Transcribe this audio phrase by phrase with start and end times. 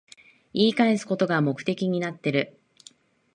[0.51, 2.59] 言い返すことが目的になってる